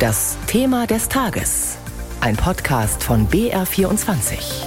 Das 0.00 0.38
Thema 0.46 0.86
des 0.86 1.10
Tages. 1.10 1.76
Ein 2.22 2.34
Podcast 2.34 3.04
von 3.04 3.28
BR24. 3.28 4.64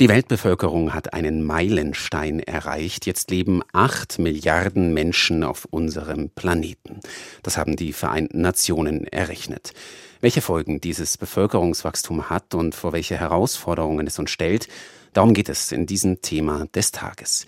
Die 0.00 0.08
Weltbevölkerung 0.08 0.92
hat 0.94 1.14
einen 1.14 1.44
Meilenstein 1.44 2.40
erreicht. 2.40 3.06
Jetzt 3.06 3.30
leben 3.30 3.62
acht 3.72 4.18
Milliarden 4.18 4.94
Menschen 4.94 5.44
auf 5.44 5.64
unserem 5.70 6.30
Planeten. 6.30 6.98
Das 7.44 7.56
haben 7.56 7.76
die 7.76 7.92
Vereinten 7.92 8.40
Nationen 8.40 9.06
errechnet. 9.06 9.72
Welche 10.20 10.40
Folgen 10.40 10.80
dieses 10.80 11.16
Bevölkerungswachstum 11.16 12.28
hat 12.28 12.56
und 12.56 12.74
vor 12.74 12.94
welche 12.94 13.16
Herausforderungen 13.16 14.08
es 14.08 14.18
uns 14.18 14.32
stellt, 14.32 14.66
darum 15.12 15.34
geht 15.34 15.48
es 15.48 15.70
in 15.70 15.86
diesem 15.86 16.20
Thema 16.20 16.66
des 16.74 16.90
Tages. 16.90 17.46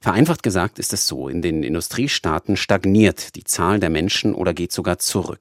Vereinfacht 0.00 0.44
gesagt 0.44 0.78
ist 0.78 0.92
es 0.92 1.08
so, 1.08 1.28
in 1.28 1.42
den 1.42 1.64
Industriestaaten 1.64 2.56
stagniert 2.56 3.34
die 3.34 3.42
Zahl 3.42 3.80
der 3.80 3.90
Menschen 3.90 4.32
oder 4.32 4.54
geht 4.54 4.70
sogar 4.70 4.98
zurück. 4.98 5.40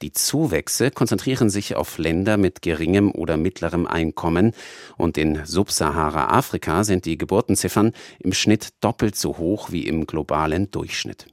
Die 0.00 0.12
Zuwächse 0.12 0.92
konzentrieren 0.92 1.50
sich 1.50 1.74
auf 1.74 1.98
Länder 1.98 2.36
mit 2.36 2.62
geringem 2.62 3.10
oder 3.10 3.36
mittlerem 3.36 3.86
Einkommen 3.86 4.52
und 4.96 5.18
in 5.18 5.44
Subsahara-Afrika 5.44 6.84
sind 6.84 7.04
die 7.04 7.18
Geburtenziffern 7.18 7.92
im 8.20 8.32
Schnitt 8.32 8.68
doppelt 8.80 9.16
so 9.16 9.38
hoch 9.38 9.72
wie 9.72 9.88
im 9.88 10.06
globalen 10.06 10.70
Durchschnitt. 10.70 11.26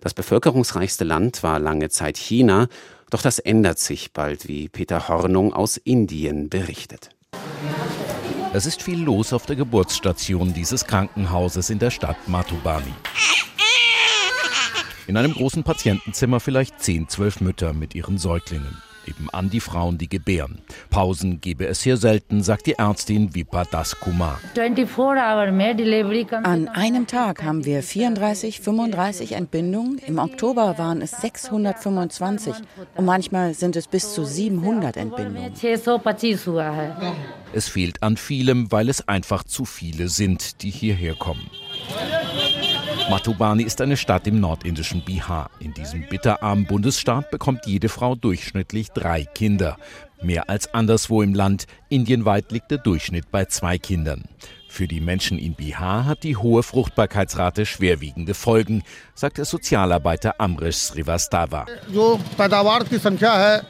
Das 0.00 0.14
bevölkerungsreichste 0.14 1.04
Land 1.04 1.42
war 1.42 1.58
lange 1.58 1.88
Zeit 1.88 2.16
China, 2.16 2.68
doch 3.10 3.22
das 3.22 3.38
ändert 3.38 3.78
sich 3.78 4.12
bald, 4.12 4.46
wie 4.46 4.68
Peter 4.68 5.08
Hornung 5.08 5.52
aus 5.52 5.78
Indien 5.78 6.48
berichtet. 6.48 7.13
Es 8.54 8.66
ist 8.66 8.84
viel 8.84 9.02
los 9.02 9.32
auf 9.32 9.46
der 9.46 9.56
Geburtsstation 9.56 10.54
dieses 10.54 10.86
Krankenhauses 10.86 11.70
in 11.70 11.80
der 11.80 11.90
Stadt 11.90 12.28
Matubani. 12.28 12.94
In 15.08 15.16
einem 15.16 15.32
großen 15.32 15.64
Patientenzimmer 15.64 16.38
vielleicht 16.38 16.80
10, 16.80 17.08
12 17.08 17.40
Mütter 17.40 17.72
mit 17.72 17.96
ihren 17.96 18.16
Säuglingen. 18.16 18.80
Nebenan 19.06 19.50
die 19.50 19.60
Frauen, 19.60 19.98
die 19.98 20.08
gebären. 20.08 20.58
Pausen 20.90 21.40
gebe 21.40 21.66
es 21.66 21.82
hier 21.82 21.96
selten, 21.96 22.42
sagt 22.42 22.66
die 22.66 22.74
Ärztin 22.74 23.34
Vipa 23.34 23.64
Das 23.64 23.98
Kumar. 23.98 24.40
An 26.42 26.68
einem 26.68 27.06
Tag 27.06 27.42
haben 27.42 27.64
wir 27.64 27.82
34, 27.82 28.60
35 28.60 29.32
Entbindungen. 29.32 29.98
Im 29.98 30.18
Oktober 30.18 30.78
waren 30.78 31.02
es 31.02 31.12
625 31.20 32.54
und 32.96 33.04
manchmal 33.04 33.54
sind 33.54 33.76
es 33.76 33.86
bis 33.86 34.14
zu 34.14 34.24
700 34.24 34.96
Entbindungen. 34.96 35.52
Es 37.52 37.68
fehlt 37.68 38.02
an 38.02 38.16
vielem, 38.16 38.72
weil 38.72 38.88
es 38.88 39.06
einfach 39.06 39.44
zu 39.44 39.64
viele 39.64 40.08
sind, 40.08 40.62
die 40.62 40.70
hierher 40.70 41.14
kommen. 41.14 41.48
Matubani 43.10 43.64
ist 43.64 43.82
eine 43.82 43.98
Stadt 43.98 44.26
im 44.26 44.40
nordindischen 44.40 45.04
Bihar. 45.04 45.50
In 45.60 45.74
diesem 45.74 46.08
bitterarmen 46.08 46.64
Bundesstaat 46.64 47.30
bekommt 47.30 47.66
jede 47.66 47.90
Frau 47.90 48.14
durchschnittlich 48.14 48.88
drei 48.90 49.24
Kinder. 49.24 49.76
Mehr 50.22 50.48
als 50.48 50.72
anderswo 50.72 51.20
im 51.20 51.34
Land. 51.34 51.66
Indienweit 51.90 52.50
liegt 52.50 52.70
der 52.70 52.78
Durchschnitt 52.78 53.30
bei 53.30 53.44
zwei 53.44 53.76
Kindern. 53.76 54.24
Für 54.74 54.88
die 54.88 55.00
Menschen 55.00 55.38
in 55.38 55.54
Bihar 55.54 56.04
hat 56.04 56.24
die 56.24 56.36
hohe 56.36 56.64
Fruchtbarkeitsrate 56.64 57.64
schwerwiegende 57.64 58.34
Folgen, 58.34 58.82
sagt 59.14 59.38
der 59.38 59.44
Sozialarbeiter 59.44 60.40
Amrish 60.40 60.78
Srivastava. 60.78 61.66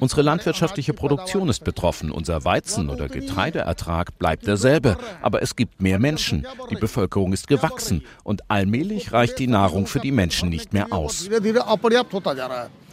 Unsere 0.00 0.22
landwirtschaftliche 0.22 0.94
Produktion 0.94 1.50
ist 1.50 1.62
betroffen. 1.62 2.10
Unser 2.10 2.46
Weizen- 2.46 2.88
oder 2.88 3.10
Getreideertrag 3.10 4.18
bleibt 4.18 4.46
derselbe, 4.46 4.96
aber 5.20 5.42
es 5.42 5.56
gibt 5.56 5.82
mehr 5.82 5.98
Menschen. 5.98 6.46
Die 6.70 6.76
Bevölkerung 6.76 7.34
ist 7.34 7.48
gewachsen 7.48 8.02
und 8.22 8.50
allmählich 8.50 9.12
reicht 9.12 9.38
die 9.38 9.46
Nahrung 9.46 9.86
für 9.86 10.00
die 10.00 10.10
Menschen 10.10 10.48
nicht 10.48 10.72
mehr 10.72 10.90
aus. 10.90 11.28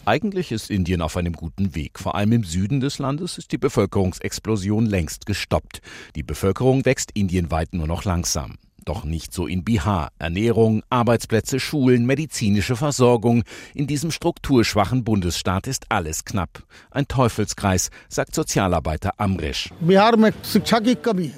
Eigentlich 0.04 0.52
ist 0.52 0.72
Indien 0.72 1.02
auf 1.02 1.16
einem 1.16 1.34
guten 1.34 1.76
Weg. 1.76 2.00
Vor 2.00 2.16
allem 2.16 2.32
im 2.32 2.44
Süden 2.44 2.80
des 2.80 2.98
Landes 2.98 3.38
ist 3.38 3.52
die 3.52 3.60
Bevölkerungsexplosion 3.60 4.88
längst 4.88 5.28
gestoppt. 5.28 5.82
Die 6.16 6.24
Bevölkerung 6.24 6.86
wächst 6.86 7.12
indienweit 7.12 7.74
nur 7.74 7.86
noch 7.86 8.04
langsam. 8.04 8.58
Doch 8.86 9.04
nicht 9.04 9.32
so 9.32 9.46
in 9.46 9.64
Bihar. 9.64 10.12
Ernährung, 10.18 10.82
Arbeitsplätze, 10.90 11.60
Schulen, 11.60 12.08
medizinische 12.08 12.76
Versorgung. 12.76 13.44
In 13.76 13.86
diesem 13.86 14.10
strukturschwachen 14.10 15.04
Bundesstaat 15.04 15.68
ist 15.68 15.86
alles 15.90 16.26
knapp. 16.26 16.64
Ein 16.90 17.08
Teufelskreis, 17.08 17.92
sagt 18.10 18.34
Sozialarbeiter 18.34 19.12
Amrish. 19.18 19.70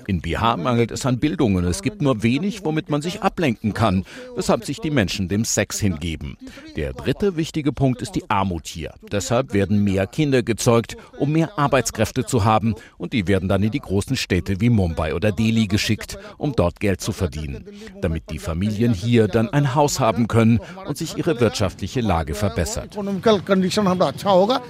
In 0.07 0.21
Bihar 0.21 0.55
mangelt 0.55 0.91
es 0.91 1.05
an 1.05 1.19
Bildung 1.19 1.55
und 1.55 1.65
es 1.65 1.81
gibt 1.81 2.01
nur 2.01 2.23
wenig, 2.23 2.63
womit 2.63 2.89
man 2.89 3.01
sich 3.01 3.21
ablenken 3.23 3.73
kann, 3.73 4.05
weshalb 4.37 4.63
sich 4.63 4.79
die 4.79 4.91
Menschen 4.91 5.27
dem 5.27 5.43
Sex 5.43 5.79
hingeben. 5.81 6.37
Der 6.77 6.93
dritte 6.93 7.35
wichtige 7.35 7.73
Punkt 7.73 8.01
ist 8.01 8.13
die 8.13 8.29
Armut 8.29 8.67
hier. 8.67 8.93
Deshalb 9.11 9.53
werden 9.53 9.83
mehr 9.83 10.07
Kinder 10.07 10.43
gezeugt, 10.43 10.95
um 11.19 11.33
mehr 11.33 11.59
Arbeitskräfte 11.59 12.25
zu 12.25 12.45
haben 12.45 12.75
und 12.97 13.11
die 13.11 13.27
werden 13.27 13.49
dann 13.49 13.63
in 13.63 13.71
die 13.71 13.79
großen 13.79 14.15
Städte 14.15 14.61
wie 14.61 14.69
Mumbai 14.69 15.13
oder 15.13 15.33
Delhi 15.33 15.67
geschickt, 15.67 16.17
um 16.37 16.53
dort 16.55 16.79
Geld 16.79 17.01
zu 17.01 17.11
verdienen 17.11 17.32
verdienen, 17.33 17.65
damit 18.01 18.29
die 18.29 18.39
Familien 18.39 18.93
hier 18.93 19.27
dann 19.27 19.49
ein 19.49 19.75
Haus 19.75 19.99
haben 19.99 20.27
können 20.27 20.59
und 20.85 20.97
sich 20.97 21.17
ihre 21.17 21.39
wirtschaftliche 21.39 22.01
Lage 22.01 22.35
verbessert. 22.35 22.97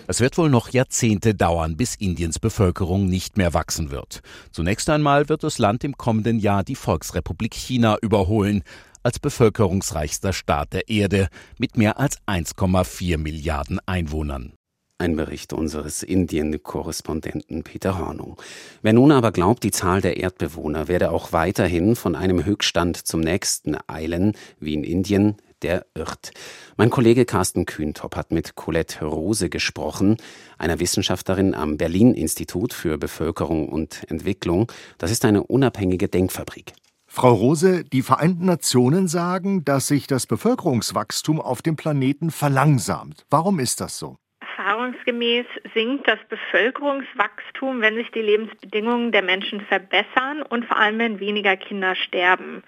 Es 0.08 0.20
wird 0.20 0.38
wohl 0.38 0.50
noch 0.50 0.70
Jahrzehnte 0.70 1.36
dauern, 1.36 1.78
bis 1.78 1.96
Indiens 1.96 2.40
Bevölkerung 2.40 3.08
nicht 3.08 3.38
mehr 3.38 3.54
wachsen 3.54 3.92
wird. 3.92 4.22
Zunächst 4.52 4.90
einmal 4.90 5.30
wird 5.30 5.44
das 5.44 5.58
Land 5.58 5.84
im 5.84 5.98
kommenden 5.98 6.40
Jahr 6.40 6.64
die 6.64 6.76
Volksrepublik 6.76 7.54
China 7.54 7.98
überholen 8.02 8.64
als 9.04 9.20
bevölkerungsreichster 9.20 10.32
Staat 10.32 10.72
der 10.72 10.88
Erde 10.88 11.28
mit 11.58 11.78
mehr 11.78 12.00
als 12.00 12.20
1,4 12.26 13.18
Milliarden 13.18 13.80
Einwohnern. 13.86 14.54
Ein 15.04 15.18
Bericht 15.18 15.52
unseres 15.52 16.02
Indien-Korrespondenten 16.02 17.64
Peter 17.64 18.00
Hornung. 18.00 18.42
Wer 18.84 18.94
nun 18.94 19.12
aber 19.12 19.34
glaubt, 19.34 19.66
die 19.66 19.72
Zahl 19.72 20.00
der 20.00 20.16
Erdbewohner 20.16 20.88
werde 20.88 21.12
auch 21.12 21.34
weiterhin 21.34 21.98
von 21.98 22.16
einem 22.16 22.46
Höchststand 22.46 23.06
zum 23.06 23.20
nächsten 23.20 23.76
eilen, 23.88 24.32
wie 24.62 24.76
in 24.76 24.86
Indien, 24.86 25.36
der 25.62 25.86
irrt. 25.94 26.32
Mein 26.78 26.90
Kollege 26.90 27.26
Carsten 27.26 27.66
Kühntop 27.66 28.16
hat 28.16 28.32
mit 28.32 28.56
Colette 28.56 29.04
Rose 29.04 29.50
gesprochen, 29.50 30.16
einer 30.58 30.80
Wissenschaftlerin 30.80 31.54
am 31.54 31.76
Berlin-Institut 31.76 32.72
für 32.72 32.98
Bevölkerung 32.98 33.68
und 33.68 34.10
Entwicklung. 34.10 34.72
Das 35.00 35.12
ist 35.12 35.26
eine 35.26 35.44
unabhängige 35.44 36.08
Denkfabrik. 36.08 36.72
Frau 37.08 37.34
Rose, 37.34 37.84
die 37.84 38.04
Vereinten 38.04 38.46
Nationen 38.46 39.10
sagen, 39.10 39.66
dass 39.66 39.88
sich 39.88 40.08
das 40.08 40.28
Bevölkerungswachstum 40.28 41.42
auf 41.42 41.62
dem 41.62 41.76
Planeten 41.76 42.32
verlangsamt. 42.32 43.26
Warum 43.30 43.60
ist 43.60 43.82
das 43.82 44.00
so? 44.00 44.16
Erfahrungsgemäß 44.64 45.46
sinkt 45.74 46.08
das 46.08 46.20
Bevölkerungswachstum, 46.30 47.82
wenn 47.82 47.96
sich 47.96 48.10
die 48.12 48.22
Lebensbedingungen 48.22 49.12
der 49.12 49.22
Menschen 49.22 49.60
verbessern 49.60 50.42
und 50.42 50.66
vor 50.66 50.78
allem, 50.78 51.00
wenn 51.00 51.20
weniger 51.20 51.58
Kinder 51.58 51.96
sterben. 51.96 52.64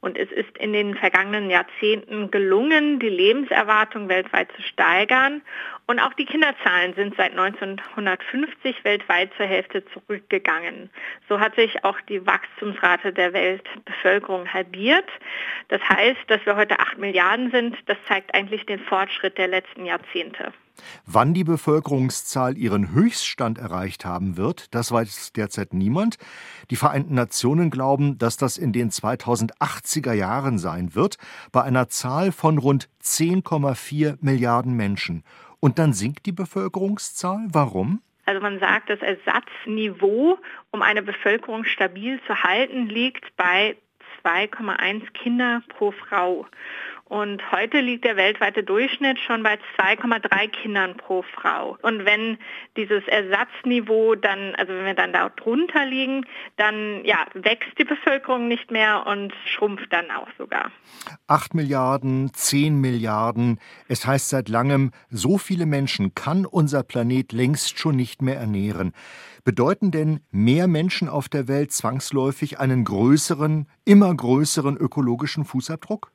Und 0.00 0.16
es 0.16 0.32
ist 0.32 0.56
in 0.56 0.72
den 0.72 0.94
vergangenen 0.94 1.50
Jahrzehnten 1.50 2.30
gelungen, 2.30 2.98
die 2.98 3.10
Lebenserwartung 3.10 4.08
weltweit 4.08 4.50
zu 4.52 4.62
steigern. 4.62 5.42
Und 5.86 6.00
auch 6.00 6.14
die 6.14 6.24
Kinderzahlen 6.24 6.94
sind 6.94 7.14
seit 7.18 7.32
1950 7.32 8.82
weltweit 8.82 9.30
zur 9.36 9.44
Hälfte 9.44 9.84
zurückgegangen. 9.86 10.88
So 11.28 11.40
hat 11.40 11.56
sich 11.56 11.84
auch 11.84 12.00
die 12.08 12.26
Wachstumsrate 12.26 13.12
der 13.12 13.34
Weltbevölkerung 13.34 14.50
halbiert. 14.50 15.10
Das 15.68 15.82
heißt, 15.90 16.20
dass 16.28 16.44
wir 16.46 16.56
heute 16.56 16.78
8 16.80 16.96
Milliarden 16.96 17.50
sind, 17.50 17.76
das 17.84 17.98
zeigt 18.08 18.34
eigentlich 18.34 18.64
den 18.64 18.80
Fortschritt 18.80 19.36
der 19.36 19.48
letzten 19.48 19.84
Jahrzehnte. 19.84 20.54
Wann 21.06 21.34
die 21.34 21.44
Bevölkerungszahl 21.44 22.56
ihren 22.56 22.92
Höchststand 22.92 23.58
erreicht 23.58 24.04
haben 24.04 24.36
wird, 24.36 24.74
das 24.74 24.90
weiß 24.92 25.32
derzeit 25.32 25.74
niemand. 25.74 26.16
Die 26.70 26.76
Vereinten 26.76 27.14
Nationen 27.14 27.70
glauben, 27.70 28.18
dass 28.18 28.36
das 28.36 28.58
in 28.58 28.72
den 28.72 28.90
2080er 28.90 30.12
Jahren 30.12 30.58
sein 30.58 30.94
wird, 30.94 31.16
bei 31.52 31.62
einer 31.62 31.88
Zahl 31.88 32.32
von 32.32 32.58
rund 32.58 32.88
10,4 33.02 34.18
Milliarden 34.20 34.74
Menschen. 34.74 35.24
Und 35.60 35.78
dann 35.78 35.92
sinkt 35.92 36.26
die 36.26 36.32
Bevölkerungszahl. 36.32 37.46
Warum? 37.52 38.00
Also 38.26 38.40
man 38.40 38.58
sagt, 38.58 38.90
das 38.90 39.00
Ersatzniveau, 39.00 40.38
um 40.70 40.82
eine 40.82 41.02
Bevölkerung 41.02 41.64
stabil 41.64 42.20
zu 42.26 42.42
halten, 42.42 42.86
liegt 42.88 43.36
bei 43.36 43.76
2,1 44.24 45.12
Kinder 45.12 45.62
pro 45.68 45.92
Frau. 45.92 46.46
Und 47.06 47.42
heute 47.52 47.80
liegt 47.80 48.04
der 48.06 48.16
weltweite 48.16 48.62
Durchschnitt 48.62 49.18
schon 49.18 49.42
bei 49.42 49.58
2,3 49.78 50.48
Kindern 50.48 50.96
pro 50.96 51.22
Frau. 51.22 51.76
Und 51.82 52.06
wenn 52.06 52.38
dieses 52.78 53.06
Ersatzniveau 53.06 54.14
dann, 54.14 54.54
also 54.54 54.72
wenn 54.72 54.86
wir 54.86 54.94
dann 54.94 55.12
da 55.12 55.28
drunter 55.28 55.84
liegen, 55.84 56.24
dann 56.56 57.04
ja, 57.04 57.26
wächst 57.34 57.78
die 57.78 57.84
Bevölkerung 57.84 58.48
nicht 58.48 58.70
mehr 58.70 59.06
und 59.06 59.34
schrumpft 59.44 59.92
dann 59.92 60.10
auch 60.10 60.28
sogar. 60.38 60.72
8 61.26 61.52
Milliarden, 61.54 62.32
10 62.32 62.80
Milliarden. 62.80 63.60
Es 63.86 64.06
heißt 64.06 64.30
seit 64.30 64.48
langem, 64.48 64.90
so 65.10 65.36
viele 65.36 65.66
Menschen 65.66 66.14
kann 66.14 66.46
unser 66.46 66.82
Planet 66.82 67.32
längst 67.32 67.78
schon 67.78 67.96
nicht 67.96 68.22
mehr 68.22 68.36
ernähren. 68.36 68.92
Bedeuten 69.44 69.90
denn 69.90 70.20
mehr 70.30 70.66
Menschen 70.68 71.10
auf 71.10 71.28
der 71.28 71.48
Welt 71.48 71.70
zwangsläufig 71.70 72.60
einen 72.60 72.82
größeren, 72.84 73.68
immer 73.84 74.14
größeren 74.14 74.78
ökologischen 74.78 75.44
Fußabdruck? 75.44 76.13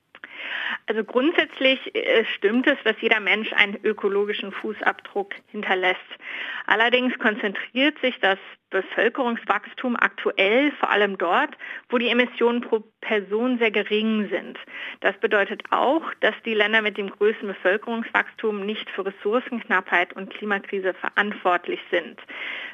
Also 0.90 1.04
grundsätzlich 1.04 1.96
äh, 1.96 2.26
stimmt 2.26 2.66
es, 2.66 2.78
dass 2.84 2.96
jeder 3.00 3.20
Mensch 3.20 3.54
einen 3.54 3.78
ökologischen 3.84 4.52
Fußabdruck 4.52 5.36
hinterlässt. 5.52 6.00
Allerdings 6.66 7.18
konzentriert 7.20 7.96
sich 8.00 8.20
das 8.22 8.40
Bevölkerungswachstum 8.70 9.96
aktuell 9.96 10.72
vor 10.80 10.90
allem 10.90 11.18
dort, 11.18 11.58
wo 11.90 11.98
die 11.98 12.10
Emissionen 12.10 12.62
pro 12.62 12.84
Person 13.02 13.58
sehr 13.58 13.72
gering 13.72 14.30
sind. 14.30 14.58
Das 15.00 15.18
bedeutet 15.18 15.64
auch, 15.72 16.04
dass 16.20 16.36
die 16.46 16.54
Länder 16.54 16.82
mit 16.82 16.98
dem 16.98 17.10
größten 17.10 17.48
Bevölkerungswachstum 17.48 18.66
nicht 18.66 18.90
für 18.90 19.06
Ressourcenknappheit 19.06 20.14
und 20.14 20.30
Klimakrise 20.30 20.94
verantwortlich 20.94 21.80
sind. 21.90 22.20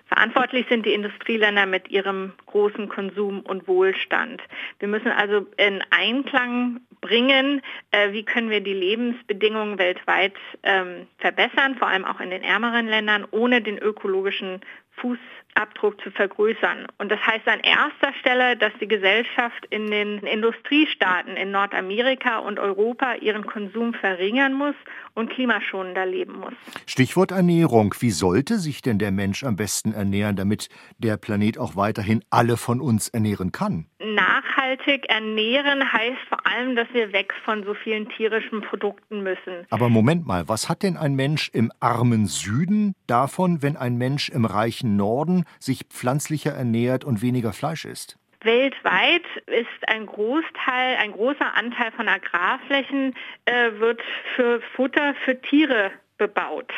Verantwortlich 0.08 0.68
sind 0.70 0.86
die 0.86 0.94
Industrieländer 0.94 1.66
mit 1.66 1.90
ihrem 1.90 2.34
großen 2.46 2.90
Konsum 2.90 3.42
und 3.42 3.68
Wohlstand. 3.68 4.42
Wir 4.80 4.88
müssen 4.88 5.12
also 5.12 5.48
in 5.58 5.84
Einklang 5.90 6.82
bringen, 7.02 7.62
äh, 7.92 8.12
wie 8.12 8.24
können 8.24 8.50
wir 8.50 8.62
die 8.62 8.74
Lebensbedingungen 8.74 9.80
weltweit 9.80 10.34
ähm, 10.64 11.08
verbessern, 11.18 11.76
vor 11.78 11.88
allem 11.88 12.06
auch 12.06 12.20
in 12.20 12.30
den 12.30 12.44
ärmeren 12.44 12.88
Ländern, 12.88 13.28
ohne 13.32 13.62
den 13.62 13.78
ökologischen 13.78 14.62
Fußabdruck 14.98 16.02
zu 16.02 16.12
vergrößern. 16.12 16.88
Und 16.98 17.12
das 17.12 17.20
heißt 17.26 17.48
an 17.48 17.60
erster 17.60 18.14
Stelle, 18.20 18.58
dass 18.58 18.72
die 18.80 18.88
Gesellschaft 18.88 19.66
in 19.70 19.92
den 19.92 20.20
Industriestaaten 20.20 21.36
in 21.36 21.52
Nordamerika 21.52 22.40
und 22.40 22.60
Europa 22.60 23.16
ihren 23.16 23.46
Konsum 23.46 23.94
verringern 23.94 24.54
muss 24.54 24.76
und 25.14 25.30
klimaschonender 25.30 26.06
leben 26.06 26.40
muss. 26.40 26.54
Stichwort 26.86 27.32
Ernährung. 27.32 27.96
Wie 28.00 28.12
sollte 28.12 28.58
sich 28.58 28.82
denn 28.82 29.00
der 29.00 29.12
Mensch 29.12 29.44
am 29.44 29.56
besten 29.56 29.94
ernähren, 29.94 30.36
damit 30.36 30.70
der 30.98 31.18
Planet 31.18 31.58
auch 31.58 31.76
weiterhin 31.76 32.24
alle 32.30 32.58
von 32.58 32.82
uns 32.82 33.10
ernähren 33.10 33.52
kann? 33.52 33.88
Nachhaltig 34.14 35.10
ernähren 35.10 35.92
heißt 35.92 36.22
vor 36.30 36.46
allem, 36.46 36.76
dass 36.76 36.88
wir 36.94 37.12
weg 37.14 37.34
von 37.44 37.64
so 37.64 37.74
vielen 37.74 38.08
tierischen 38.10 38.62
Produkten 38.62 39.24
müssen. 39.24 39.66
Aber 39.70 39.90
Moment 39.90 40.28
mal, 40.28 40.48
was 40.48 40.70
hat 40.70 40.84
denn 40.84 40.98
ein 40.98 41.16
Mensch 41.16 41.50
im 41.54 41.72
armen 41.80 42.28
Süden 42.28 42.94
davon, 43.08 43.62
wenn 43.62 43.78
ein 43.78 43.98
Mensch 43.98 44.30
im 44.30 44.46
reichen 44.46 44.96
Norden 44.96 45.46
sich 45.60 45.86
pflanzlicher 45.90 46.52
ernährt 46.52 47.04
und 47.04 47.22
weniger 47.22 47.54
Fleisch 47.54 47.86
isst? 47.86 48.18
Weltweit 48.46 49.26
ist 49.48 49.88
ein 49.88 50.06
Großteil, 50.06 50.98
ein 51.02 51.12
großer 51.14 51.56
Anteil 51.56 51.92
von 51.92 52.08
Agrarflächen 52.08 53.16
äh, 53.46 53.72
wird 53.80 54.02
für 54.36 54.62
Futter 54.76 55.16
für 55.26 55.42
Tiere 55.42 55.92
bebaut. 56.18 56.72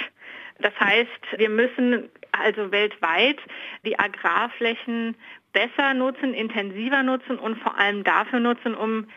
Das 0.60 0.74
heißt, 0.80 1.38
wir 1.38 1.50
müssen 1.50 2.10
also 2.32 2.72
weltweit 2.72 3.38
die 3.86 3.98
Agrarflächen 3.98 5.16
besser 5.54 5.94
nutzen, 5.94 6.34
intensiver 6.34 7.04
nutzen 7.04 7.40
und 7.40 7.58
vor 7.58 7.78
allem 7.78 8.04
dafür 8.04 8.40
nutzen, 8.40 8.76
um 8.76 9.08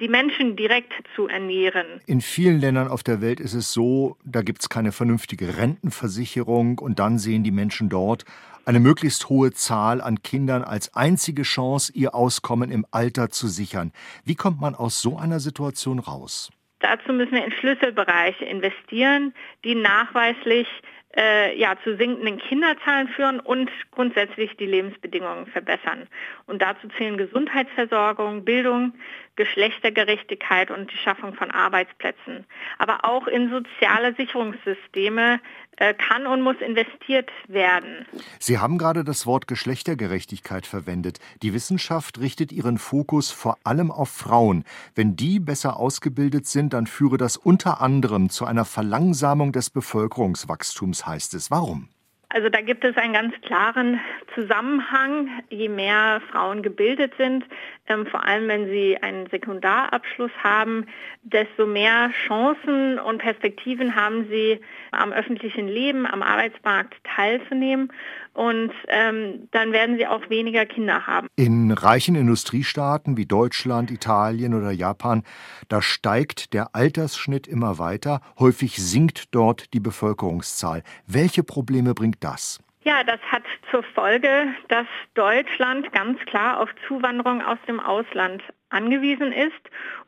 die 0.00 0.08
Menschen 0.08 0.56
direkt 0.56 0.92
zu 1.14 1.28
ernähren. 1.28 2.00
In 2.06 2.20
vielen 2.20 2.60
Ländern 2.60 2.88
auf 2.88 3.02
der 3.02 3.20
Welt 3.20 3.38
ist 3.40 3.54
es 3.54 3.72
so, 3.72 4.16
da 4.24 4.42
gibt 4.42 4.62
es 4.62 4.68
keine 4.68 4.92
vernünftige 4.92 5.56
Rentenversicherung 5.56 6.78
und 6.78 6.98
dann 6.98 7.18
sehen 7.18 7.44
die 7.44 7.52
Menschen 7.52 7.88
dort 7.88 8.24
eine 8.64 8.80
möglichst 8.80 9.28
hohe 9.28 9.52
Zahl 9.52 10.00
an 10.00 10.22
Kindern 10.22 10.62
als 10.62 10.94
einzige 10.94 11.42
Chance, 11.42 11.92
ihr 11.94 12.14
Auskommen 12.14 12.70
im 12.70 12.84
Alter 12.90 13.30
zu 13.30 13.48
sichern. 13.48 13.92
Wie 14.24 14.34
kommt 14.34 14.60
man 14.60 14.74
aus 14.74 15.00
so 15.00 15.16
einer 15.16 15.40
Situation 15.40 16.00
raus? 16.00 16.50
Dazu 16.80 17.12
müssen 17.12 17.32
wir 17.32 17.44
in 17.44 17.52
Schlüsselbereiche 17.52 18.44
investieren, 18.44 19.34
die 19.64 19.74
nachweislich 19.74 20.68
äh, 21.16 21.58
ja, 21.58 21.76
zu 21.82 21.96
sinkenden 21.96 22.38
Kinderzahlen 22.38 23.08
führen 23.08 23.40
und 23.40 23.70
grundsätzlich 23.90 24.56
die 24.56 24.66
Lebensbedingungen 24.66 25.46
verbessern. 25.46 26.06
Und 26.46 26.62
dazu 26.62 26.88
zählen 26.96 27.16
Gesundheitsversorgung, 27.16 28.44
Bildung, 28.44 28.92
Geschlechtergerechtigkeit 29.38 30.70
und 30.70 30.92
die 30.92 30.96
Schaffung 30.96 31.32
von 31.32 31.52
Arbeitsplätzen. 31.52 32.44
Aber 32.78 33.04
auch 33.04 33.28
in 33.28 33.50
soziale 33.50 34.12
Sicherungssysteme 34.16 35.40
äh, 35.76 35.94
kann 35.94 36.26
und 36.26 36.42
muss 36.42 36.56
investiert 36.60 37.30
werden. 37.46 38.04
Sie 38.40 38.58
haben 38.58 38.78
gerade 38.78 39.04
das 39.04 39.26
Wort 39.26 39.46
Geschlechtergerechtigkeit 39.46 40.66
verwendet. 40.66 41.20
Die 41.42 41.54
Wissenschaft 41.54 42.18
richtet 42.18 42.50
ihren 42.50 42.78
Fokus 42.78 43.30
vor 43.30 43.58
allem 43.62 43.92
auf 43.92 44.10
Frauen. 44.10 44.64
Wenn 44.96 45.14
die 45.14 45.38
besser 45.38 45.78
ausgebildet 45.78 46.46
sind, 46.46 46.72
dann 46.72 46.88
führe 46.88 47.16
das 47.16 47.36
unter 47.36 47.80
anderem 47.80 48.30
zu 48.30 48.44
einer 48.44 48.64
Verlangsamung 48.64 49.52
des 49.52 49.70
Bevölkerungswachstums, 49.70 51.06
heißt 51.06 51.34
es. 51.34 51.50
Warum? 51.52 51.88
Also 52.30 52.50
da 52.50 52.60
gibt 52.60 52.84
es 52.84 52.96
einen 52.96 53.14
ganz 53.14 53.34
klaren 53.40 54.00
Zusammenhang. 54.34 55.30
Je 55.48 55.68
mehr 55.68 56.20
Frauen 56.30 56.62
gebildet 56.62 57.14
sind, 57.16 57.44
ähm, 57.88 58.06
vor 58.06 58.24
allem 58.24 58.48
wenn 58.48 58.66
sie 58.66 58.96
einen 59.00 59.28
Sekundarabschluss 59.28 60.30
haben, 60.42 60.86
desto 61.22 61.66
mehr 61.66 62.10
Chancen 62.26 62.98
und 62.98 63.18
Perspektiven 63.18 63.94
haben 63.94 64.28
sie, 64.28 64.60
am 64.90 65.12
öffentlichen 65.12 65.68
Leben, 65.68 66.06
am 66.06 66.22
Arbeitsmarkt 66.22 66.94
teilzunehmen. 67.04 67.92
Und 68.34 68.72
ähm, 68.86 69.48
dann 69.50 69.72
werden 69.72 69.96
sie 69.96 70.06
auch 70.06 70.30
weniger 70.30 70.64
Kinder 70.64 71.06
haben. 71.06 71.26
In 71.34 71.72
reichen 71.72 72.14
Industriestaaten 72.14 73.16
wie 73.16 73.26
Deutschland, 73.26 73.90
Italien 73.90 74.54
oder 74.54 74.70
Japan, 74.70 75.24
da 75.68 75.82
steigt 75.82 76.54
der 76.54 76.74
Altersschnitt 76.74 77.48
immer 77.48 77.78
weiter. 77.78 78.20
Häufig 78.38 78.76
sinkt 78.76 79.34
dort 79.34 79.74
die 79.74 79.80
Bevölkerungszahl. 79.80 80.82
Welche 81.06 81.42
Probleme 81.42 81.94
bringt 81.94 82.22
das? 82.22 82.60
Ja, 82.88 83.04
das 83.04 83.20
hat 83.30 83.42
zur 83.70 83.82
Folge, 83.82 84.46
dass 84.68 84.86
Deutschland 85.12 85.92
ganz 85.92 86.18
klar 86.20 86.58
auf 86.58 86.70
Zuwanderung 86.86 87.42
aus 87.42 87.58
dem 87.68 87.80
Ausland 87.80 88.42
angewiesen 88.70 89.30
ist, 89.30 89.52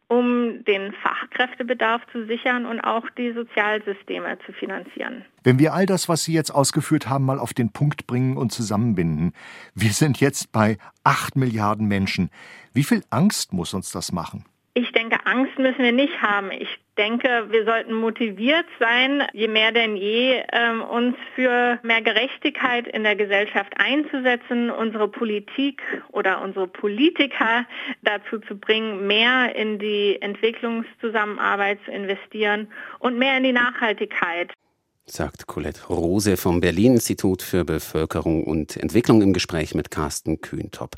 um 0.08 0.64
den 0.64 0.94
Fachkräftebedarf 0.94 2.00
zu 2.10 2.24
sichern 2.24 2.64
und 2.64 2.80
auch 2.80 3.04
die 3.18 3.34
Sozialsysteme 3.34 4.38
zu 4.46 4.54
finanzieren. 4.54 5.26
Wenn 5.44 5.58
wir 5.58 5.74
all 5.74 5.84
das, 5.84 6.08
was 6.08 6.24
Sie 6.24 6.32
jetzt 6.32 6.52
ausgeführt 6.52 7.06
haben, 7.06 7.26
mal 7.26 7.38
auf 7.38 7.52
den 7.52 7.70
Punkt 7.70 8.06
bringen 8.06 8.38
und 8.38 8.50
zusammenbinden. 8.50 9.34
Wir 9.74 9.90
sind 9.90 10.18
jetzt 10.18 10.50
bei 10.50 10.78
acht 11.04 11.36
Milliarden 11.36 11.86
Menschen. 11.86 12.30
Wie 12.72 12.84
viel 12.84 13.04
Angst 13.10 13.52
muss 13.52 13.74
uns 13.74 13.92
das 13.92 14.10
machen? 14.10 14.46
Denke, 15.10 15.26
Angst 15.26 15.58
müssen 15.58 15.82
wir 15.82 15.92
nicht 15.92 16.22
haben. 16.22 16.52
Ich 16.52 16.68
denke, 16.96 17.46
wir 17.50 17.64
sollten 17.64 17.94
motiviert 17.94 18.66
sein, 18.78 19.24
je 19.32 19.48
mehr 19.48 19.72
denn 19.72 19.96
je, 19.96 20.42
ähm, 20.52 20.82
uns 20.82 21.16
für 21.34 21.80
mehr 21.82 22.00
Gerechtigkeit 22.00 22.86
in 22.86 23.02
der 23.02 23.16
Gesellschaft 23.16 23.72
einzusetzen, 23.76 24.70
unsere 24.70 25.08
Politik 25.08 25.82
oder 26.12 26.40
unsere 26.42 26.68
Politiker 26.68 27.66
dazu 28.02 28.38
zu 28.38 28.56
bringen, 28.56 29.08
mehr 29.08 29.56
in 29.56 29.80
die 29.80 30.22
Entwicklungszusammenarbeit 30.22 31.80
zu 31.84 31.90
investieren 31.90 32.68
und 33.00 33.18
mehr 33.18 33.36
in 33.36 33.42
die 33.42 33.52
Nachhaltigkeit 33.52 34.52
sagt 35.06 35.48
Colette 35.48 35.88
Rose 35.88 36.36
vom 36.36 36.60
Berlin 36.60 36.92
Institut 36.92 37.42
für 37.42 37.64
Bevölkerung 37.64 38.44
und 38.44 38.76
Entwicklung 38.76 39.22
im 39.22 39.32
Gespräch 39.32 39.74
mit 39.74 39.90
Carsten 39.90 40.40
Kühntop. 40.40 40.88